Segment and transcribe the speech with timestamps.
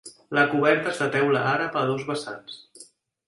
[0.35, 2.57] La coberta és de teula àrab a dos vessants.